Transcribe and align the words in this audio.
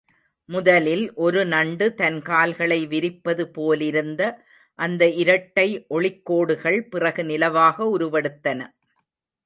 முதலில் 0.49 1.03
ஒரு 1.15 1.41
நண்டு 1.45 1.87
தன் 1.93 2.17
கால்களை 2.21 2.79
விரிப்பது 2.85 3.43
போலிருந்த 3.57 4.21
அந்த 4.79 5.09
இரட்டை 5.23 5.67
ஒளிக்கோடுகள் 5.89 6.79
பிறகு 6.89 7.23
நிலவாக 7.23 7.77
உருவெடுத்தன. 7.97 8.59